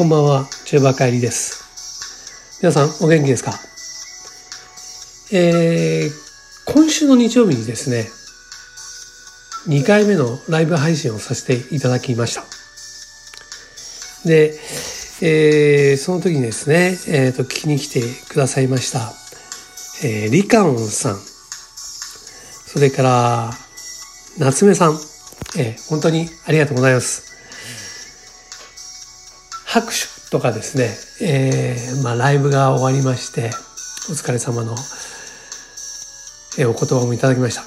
[0.00, 2.58] こんばんは、中馬帰りです。
[2.62, 3.52] 皆さん、お元気ですか？
[5.30, 8.08] えー、今週の日曜日にですね、
[9.68, 12.44] 2回目のライブ配信をさせていただきました。
[14.26, 14.54] で、
[15.20, 19.12] えー、その時にですね、えっ、ー、と、聞きに来てくださいました、
[20.02, 23.50] えー、リカオンさん、それから、
[24.38, 24.92] 夏目さん、
[25.58, 27.29] えー、本当にありがとうございます。
[29.72, 33.50] 拍手とかですね、えー、まあ、ライブが終わりまして、
[34.10, 34.72] お疲れ様の、
[36.58, 37.62] えー、お言葉もいただきました。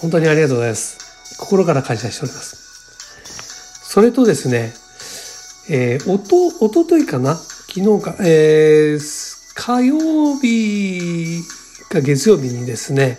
[0.00, 0.96] 本当にありがとうございます。
[1.40, 3.90] 心から感謝しております。
[3.90, 4.72] それとですね、
[5.68, 7.34] えー、おと、おとといかな？
[7.34, 11.42] 昨日か、えー、火曜日
[11.90, 13.18] か月曜日にですね、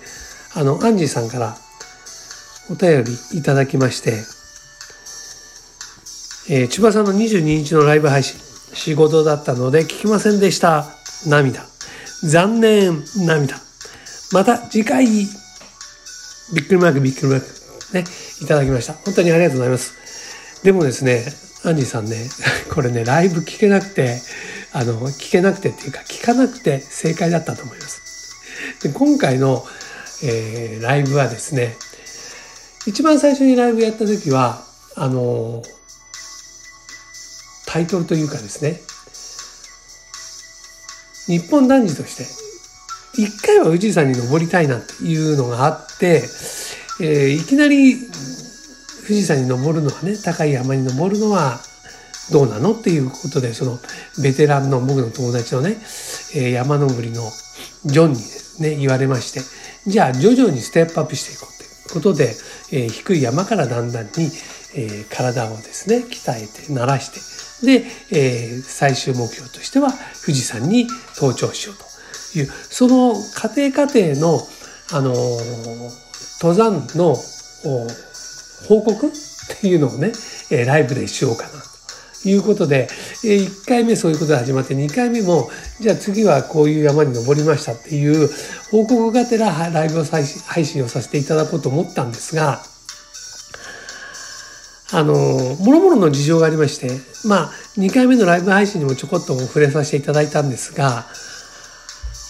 [0.53, 1.57] あの、アンジーさんから
[2.71, 4.23] お便りいただきまして、
[6.51, 8.39] えー、千葉さんの22日のライブ配信、
[8.73, 10.87] 仕事だったので聞きませんでした。
[11.27, 11.63] 涙。
[12.23, 13.03] 残念。
[13.23, 13.55] 涙。
[14.33, 15.25] また次回、び
[16.63, 17.93] っくりマーク、びっくりマーク。
[17.93, 18.03] ね、
[18.41, 18.93] いただきました。
[18.93, 20.63] 本当にありがとうございます。
[20.63, 21.23] でもですね、
[21.65, 22.17] アンジーさんね、
[22.73, 24.19] これね、ライブ聞けなくて、
[24.71, 28.01] あの、聞けなくてっていうか、聞かなくて正解だったと思います。
[28.81, 29.63] で今回の、
[30.23, 31.77] えー、ライブはですね、
[32.87, 35.61] 一番最初にライブやった時は、あの
[37.71, 38.81] タイトルというかですね。
[41.27, 42.23] 日本男児として
[43.21, 46.23] 一回は富士山に登りたいなっていうのがあって、
[47.01, 48.09] えー、いきなり富
[49.09, 51.59] 士山に登るのはね高い山に登るのは
[52.31, 53.77] どうなのっていうことでその
[54.23, 55.77] ベテランの僕の友達のね、
[56.35, 57.21] えー、山登りの
[57.85, 58.19] ジョンに
[58.61, 59.41] ね言われまして
[59.85, 62.35] じゃあ徐々にステップアップしていこうということで、
[62.71, 64.09] えー、低い山からだんだんに、
[64.75, 69.89] えー、体をですね鍛えて慣らしてで、えー、最終目標としては
[70.25, 71.75] 富士山に登頂しよう
[72.33, 74.39] という、その過程過程の、
[74.91, 77.15] あのー、登山の
[78.67, 79.11] 報告っ
[79.61, 80.11] ていうのをね、
[80.51, 81.49] えー、ライブでしようかな
[82.21, 82.87] ということで、
[83.23, 85.49] えー、1回目そういうことで始まって、2回目も、
[85.79, 88.29] じゃあ次はこういう山に登りましたっていう
[88.71, 90.25] 報告がてらライブを配
[90.65, 92.61] 信をさせていただこうと思ったんですが、
[94.91, 96.89] あの、もろもろの事情がありまして、
[97.27, 101.05] まあ、2回目のライブ配信にもちょこっと触れさせていただいたんですが、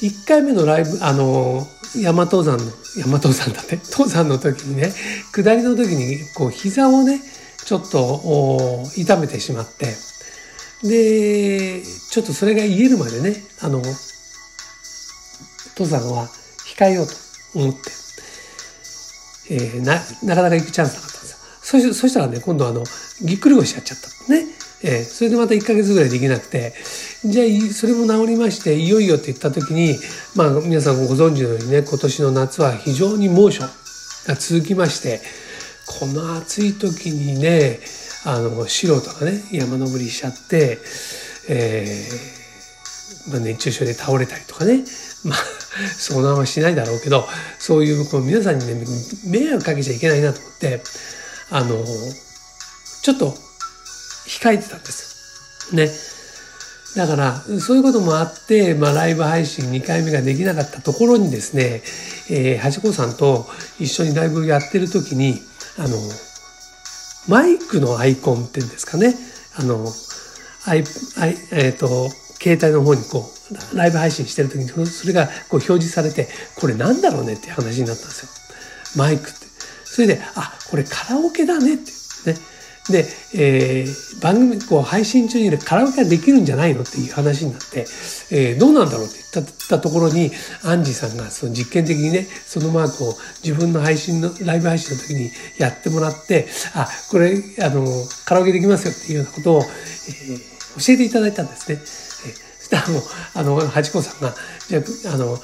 [0.01, 1.65] 1回目のライブ、あの、
[1.95, 4.93] 山登山の、山登山だって、 登山の時にね、
[5.33, 7.21] 下りの時に、こう、膝をね、
[7.65, 9.95] ちょっと、痛めてしまって、
[10.83, 13.81] で、ちょっとそれが癒えるまでね、あの、
[15.77, 16.29] 登山は
[16.75, 17.13] 控えようと
[17.55, 17.79] 思って、
[19.51, 21.08] えー、な、なかなか行くチャンスな。
[21.69, 22.83] そしそしたらね、今度あの、
[23.21, 24.47] ぎっくり腰やっちゃったね。
[24.81, 26.73] えー、それでまた1ヶ月ぐらいできなくて、
[27.23, 29.95] じゃあ、それも治りまして、いよいよって言った時に、
[30.35, 33.59] まあ、皆さんご存知のようにね、今年の夏は非常に猛暑
[34.25, 35.21] が続きまして、
[35.85, 37.79] この暑い時にね、
[38.25, 40.79] あの、素人がね、山登りしちゃって、
[41.49, 44.83] えー、まあ、熱中症で倒れたりとかね、
[45.23, 45.39] まあ、
[45.99, 47.27] 遭難はしないだろうけど、
[47.59, 48.87] そういう、こう皆さんにね、
[49.27, 50.81] 迷惑かけちゃいけないなと思って、
[51.51, 51.83] あの、
[53.01, 53.33] ちょっと
[54.27, 55.75] 控えてたんです。
[55.75, 55.89] ね。
[56.95, 61.83] だから、そういうこともあって、まあ、ライブ配信2回目ができなかったところにですね、
[62.29, 63.45] えー、はじこさんと
[63.79, 65.39] 一緒にライブやってる時に、
[65.77, 65.97] あの、
[67.27, 69.15] マイクのアイコンっていうんですかね、
[69.55, 69.85] あの、
[70.65, 70.83] アイ、
[71.17, 72.09] アイ、えっ、ー、と、
[72.41, 73.29] 携帯の方にこ
[73.73, 76.27] う、ライブ配信してる時に、それがこう表示されて、
[76.59, 78.29] これなんだろうねっていう話になったんですよ。
[78.95, 79.31] マイク。
[79.91, 81.99] それで、あ、これカラオケだねって。
[82.25, 82.37] ね。
[82.89, 83.05] で、
[83.35, 87.85] えー、番組、こう配信中に、カラオケができるんじゃないのっていう話になって、
[88.31, 90.31] えー、どうなんだろうって言ったところに、
[90.63, 93.13] アンジーさんがその実験的にね、そのマークを
[93.43, 97.85] 自分の配信の、ライブ配信の時にやってもらって、あ、これ、あの、
[98.25, 101.77] カラオケできますよっていうようなことを、えー、教えていただいたんですね。
[101.77, 103.03] えー、そしたらもう、
[103.35, 104.33] あの、ハチコさんが、
[104.67, 104.81] じゃ
[105.11, 105.39] あ、あの、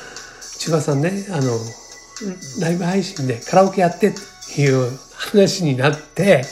[0.57, 1.59] 千葉さんね、あの、
[2.59, 4.13] ライブ配信でカラオケやって
[4.57, 6.43] いう話になって、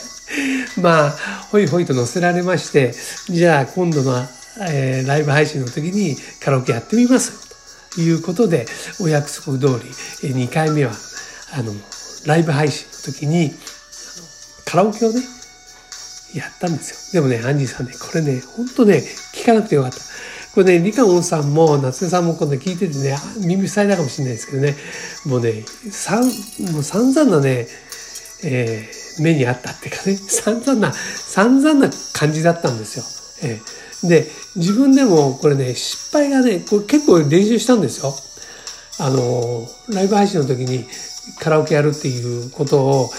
[0.80, 1.10] まあ、
[1.50, 2.92] ほいほいと載せられまして、
[3.32, 4.12] じゃあ今度の、
[4.68, 7.44] えー、ライブ配信の時にカラオケやってみますよ
[7.94, 8.66] ということで、
[9.00, 9.90] お約束通り、
[10.28, 10.92] えー、2回目は、
[11.52, 11.72] あの、
[12.26, 13.52] ライブ配信の時に、
[14.64, 15.22] カラオケをね、
[16.34, 17.22] やったんですよ。
[17.22, 19.02] でもね、アンジーさんね、これね、ほんとね、
[19.32, 19.98] 聞かなくてよかった。
[20.54, 24.76] これね、リカオンさんも夏目さんも今度聞いててね、耳塞いだかもしれないですけどね、
[25.26, 26.24] もうね、さん、
[26.72, 27.66] もう散々なね、
[28.44, 33.04] えー、目にあったっていうかね、 散々な、散々な感じだったんですよ。
[33.42, 38.14] えー、で、自分でもこれね、失敗がね、これ結構練習したんですよ。
[38.98, 40.86] あの、ライブ配信の時に
[41.40, 43.10] カラオケやるっていうことを、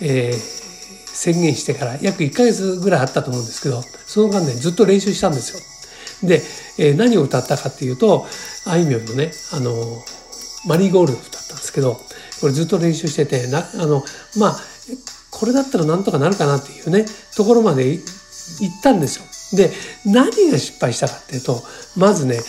[0.00, 0.40] えー、
[1.12, 5.60] 宣言してから約1ヶ月ぐらいあったと思うんですけど、その間ね、ずっと練習したんですよ。
[6.22, 6.42] で、
[6.78, 8.26] えー、何を歌ったかっていうと、
[8.66, 9.72] あいみょんのね、あの、
[10.66, 12.00] マリーゴールドを歌ったんですけど、
[12.40, 14.04] これずっと練習してて、な、あの、
[14.36, 14.60] まあ、
[15.44, 17.04] これだったらなんとかなるかなっていうね、
[17.36, 18.02] ところまで行っ
[18.82, 19.58] たんですよ。
[19.58, 19.70] で、
[20.06, 21.62] 何が失敗したかっていうと、
[21.96, 22.40] まずね、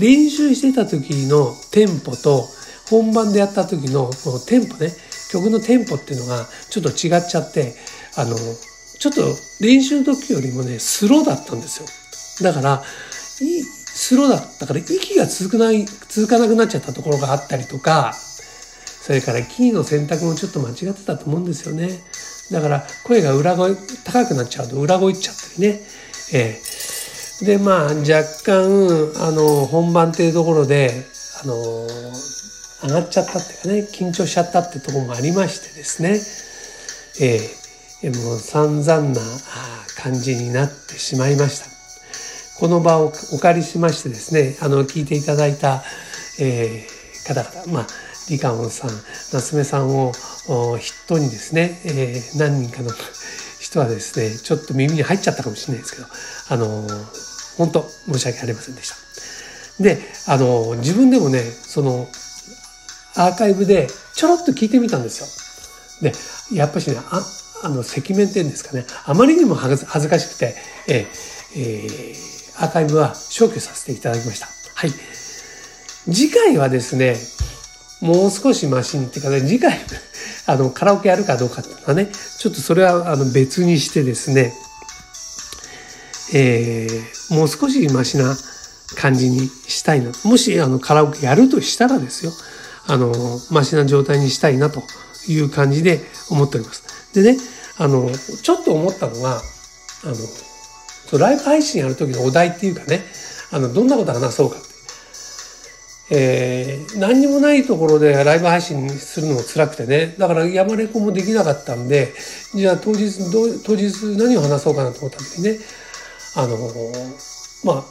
[0.00, 2.48] 練習してた時のテンポと、
[2.88, 4.90] 本番でやった時のこのテンポね、
[5.30, 7.74] 曲のテンポっていうのがちょっと違っちゃって、
[8.16, 8.34] あの、
[8.98, 9.20] ちょっと
[9.60, 11.86] 練習の時よりもね、スローだったんですよ。
[12.40, 12.82] だから、
[13.84, 18.14] スローだったから息が続かない、続かなくなっちゃったところがあったりとか、
[19.04, 21.90] それからキーの選択もちょっと間違ってたと思うんですよね。
[22.50, 25.80] だから声が裏声、高くなっちゃうと裏声いっちゃったりね。
[26.32, 31.04] えー、で、まあ若干、あの、本番っていうところで、
[31.42, 31.86] あの、
[32.84, 36.18] 上がっちゃったっていうかね、緊張しちゃったってところもありましてですね。
[37.20, 39.20] えー、もう散々な
[39.98, 41.66] 感じになってしまいました。
[42.58, 45.82] この場をお借りしましてですね、あの、聞いていただいた、
[46.40, 47.86] えー、方々、まあ、
[48.30, 48.90] リカオンさん、
[49.32, 52.90] 夏目さんを筆頭にですね、えー、何人かの
[53.60, 56.06] 人はですね、ちょっと耳に入っちゃったかもしれないですけど、
[56.50, 56.86] あの
[57.56, 59.82] 本当申し訳ありませんでした。
[59.82, 59.98] で、
[60.28, 62.08] あの自分でもね、その、
[63.16, 66.10] アーカイブでちょろっと聞いてみたんですよ。
[66.10, 67.22] で、やっぱしね、あ
[67.62, 70.56] あの、赤面っていうんですかね、あまりにも恥ずかしくて、
[70.88, 71.06] えー
[71.56, 74.48] えー、アーカイブは消去させていただきました。
[74.74, 74.90] はい。
[76.06, 77.16] 次回はですね、
[78.00, 79.78] もう少しマシにっていうかね、次回、
[80.46, 84.54] あの、カラオケやるかどうかっていうのはね、ちょっとそれはあの別にしてですね、
[86.32, 88.36] えー、もう少しマシな
[88.96, 90.10] 感じにしたいな。
[90.24, 92.32] もしあのカラオケやるとしたらですよ、
[92.86, 94.82] あの、マシな状態にしたいなと
[95.28, 96.82] いう感じで思っております。
[97.14, 97.38] でね、
[97.78, 98.10] あの、
[98.42, 99.40] ちょっと思ったのが、
[100.04, 103.04] あの、ライブ配信やる時のお題っていうかね、
[103.50, 104.73] あの、どんなこと話そうかって。
[106.10, 110.14] えー、何にもないところでライブ配信するのも辛くてね。
[110.18, 112.12] だから山猫もできなかったんで、
[112.54, 115.58] じゃあ当日、ど当日何を話そうかなと思った時にね、
[116.36, 117.84] あのー、まあ、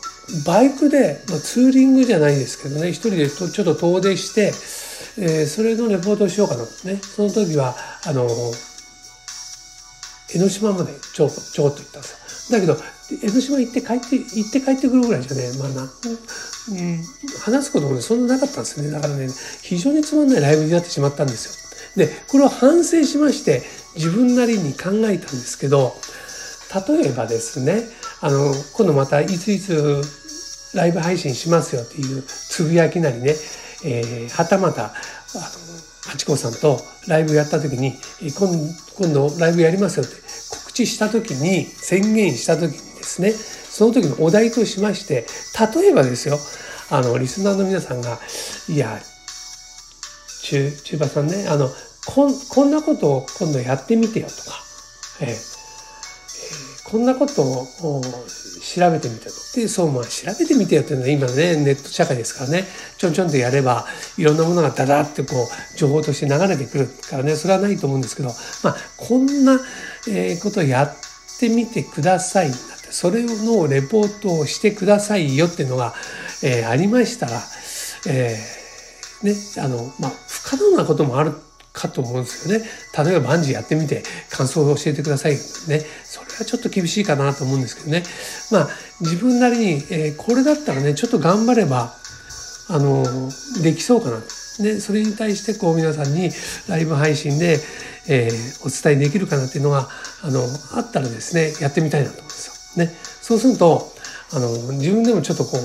[0.46, 4.54] バイクで、まあ、ツーリングじゃないですけどね、一人でちょっと遠出して、
[5.18, 7.00] えー、それのレポートをしようかなとね。
[7.04, 7.76] その時は、
[8.06, 8.28] あの、
[10.34, 12.60] 江ノ島までちょちょこっと行ったんですよ。
[12.60, 12.78] だけど、
[13.24, 15.88] 江ノ島行って帰って、行って帰ってくるぐらいじゃね、まあ、
[17.42, 18.90] 話すことも、そんななかったんですね。
[18.90, 19.28] だからね、
[19.62, 21.46] 非常につまんないライブになってしまったんです
[21.98, 22.06] よ。
[22.06, 23.64] で、これを反省しまして、
[23.96, 25.94] 自分なりに考えたんですけど、
[26.88, 27.84] 例えばですね、
[28.22, 30.02] あの、今度またいついつ
[30.74, 33.36] ライブ配信しますよっていうつぶやきなりね、
[33.86, 34.94] えー、はたまた、あの、
[36.08, 38.50] ハチ公さんとライブやった時に、今
[38.96, 40.16] 今度ライブやりますよって
[40.50, 43.34] 告知した時に、宣言した時にですね、
[43.74, 45.26] その時のお題としまして、
[45.76, 46.38] 例えばですよ、
[46.92, 48.20] あの、リスナーの皆さんが、
[48.70, 49.00] いや、
[50.44, 51.72] 中、中馬さんね、あの、
[52.06, 54.60] こん、こんなことを今度やってみてよとか、
[55.22, 55.38] え、え、
[56.84, 57.66] こんなことを
[58.62, 59.32] 調べてみてと。
[59.56, 62.66] で、そう、まあ、調べてみてよっていうのは今ね、ネット社会ですからね、
[63.00, 63.88] ちょんちょんとやれば、
[64.20, 68.30] いろんなものがダダってこう、情報として流れてくるからね、それはないと思うんですけど、
[68.62, 69.60] まあ、こんな、
[70.08, 72.52] えことをやってみてください。
[72.94, 75.96] それのレポートをしてくださいよっていうのが、
[76.44, 77.42] えー、ありましたら、
[78.08, 81.34] えー、ね、あの、まあ、不可能なこともある
[81.74, 82.66] かと思うんですよね。
[82.96, 85.38] 例えばバンジーやってみて感想を教えてくださいね。
[86.04, 88.04] それはちょっと厳しいかなと思うんですけどね。
[88.52, 88.70] まあ、
[89.02, 91.96] 自分なりに、えー、これだったらね、ちょっと頑張れば、
[92.70, 93.04] あの、
[93.64, 94.22] できそうかな。
[94.60, 96.30] で、それに対してこう皆さんに
[96.68, 97.58] ライブ配信で、
[98.08, 99.90] えー、お伝えできるかなっていうのが、
[100.22, 102.53] あの、あったらですね、やってみたいなと思うんですよ。
[102.78, 102.88] ね、
[103.22, 103.92] そうすると
[104.34, 105.58] あの自分でもちょっとこ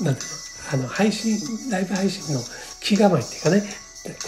[0.00, 1.36] うなんていうのあの配信
[1.70, 2.40] ライブ配信の
[2.80, 3.62] 気構えっていうかね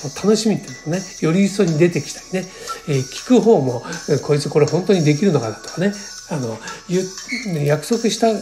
[0.02, 2.48] こう楽しみっていうのがねより一層に出てきたりね、
[2.88, 3.82] えー、聞く方も
[4.24, 5.92] こいつこれ本当にできるのかなとかね
[6.30, 6.58] あの
[7.64, 8.32] 約束した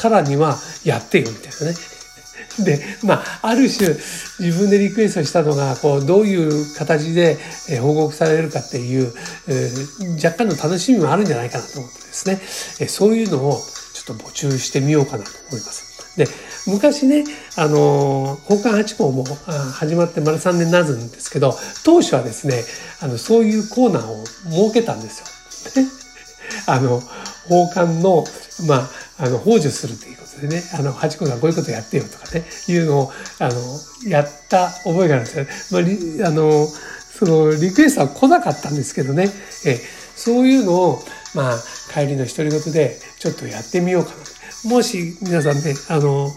[0.00, 1.76] からにはやってよみたいなね
[2.64, 3.88] で、まあ、ある種
[4.38, 7.38] 自分でリクエストしたのが、こう、どういう形で
[7.80, 9.12] 報告されるかっていう、
[9.48, 12.38] えー、若干の楽しみもあるんじゃないかなと思ってですね、
[12.80, 13.52] えー、そういうのを
[13.94, 16.16] ちょっと募集してみようかなと思います。
[16.16, 16.26] で、
[16.66, 17.24] 昔ね、
[17.56, 22.62] あの、交換八校も始まって丸3年なずんですけど、当初はですね、
[23.00, 25.26] あの、そういうコーナーを設けたんですよ。
[26.66, 27.02] あの、
[27.48, 28.24] 奉還の
[28.66, 33.54] まあ、あの、補助するということでね、あの、ハチコさんこういうことやってよとかね、いうのを、あの、
[34.08, 35.82] やった覚えがあるんですよ。
[36.18, 39.30] まあ、あの、その、リクエストは来なかったんですけどね、
[39.66, 39.78] え
[40.16, 41.02] そういうのを、
[41.34, 41.58] まあ、
[41.92, 44.10] 帰りの独り言で、ちょっとやってみようか
[44.64, 44.70] な。
[44.70, 46.30] もし、皆さんね、あの、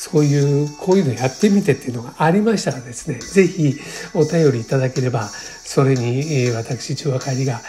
[0.00, 3.78] そういう、こういうのやってみてっていうのがありましたらですね、ぜひ
[4.14, 7.60] お便りいただければ、それに私、中和帰りが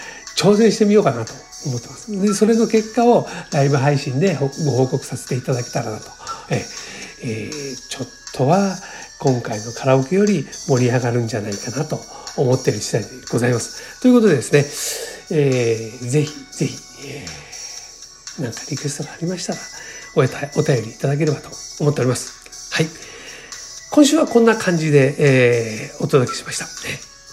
[0.42, 1.34] 挑戦してみようかなと
[1.68, 2.12] 思ってます。
[2.12, 6.06] で、それの結果をライブ配信でご報告させていただけたらなと。
[6.50, 6.66] え
[7.24, 8.76] えー、ちょっとは
[9.20, 12.00] 今回のカラオケより盛り上がるんじゃないかなと
[12.38, 14.02] 思ってる次第でございます。
[14.02, 19.60] ということでですね、えー、ぜひぜひ、えー、なんかリクエストがありましたら
[20.16, 20.22] お
[20.60, 22.74] お便りいただければと思っております。
[22.74, 22.88] はい。
[23.92, 26.66] 今週はこんな感じで、えー、お届けしました。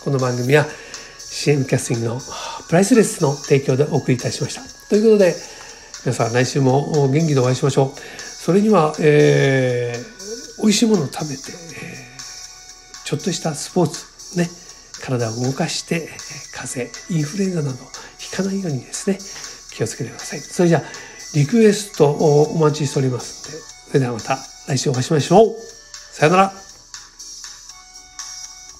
[0.04, 0.66] この番組は
[1.38, 2.20] CM キャスティングの
[2.66, 4.62] プライスレスの提供でお送りいたしました。
[4.88, 5.36] ということで、
[6.04, 8.00] 皆さん来週も元気でお会いしましょう。
[8.20, 14.50] それには、えー、美味しいものを食べて、えー、ちょっとしたスポーツ、ね、
[15.00, 16.08] 体を動かして、
[16.56, 17.76] 風邪、インフルエンザなど
[18.18, 19.18] ひかないようにですね、
[19.70, 20.40] 気をつけてください。
[20.40, 20.82] それじゃあ、
[21.36, 25.54] リクエストをお待ちしておりますので、それではまた来週お会いしましょう。
[26.12, 26.67] さよなら。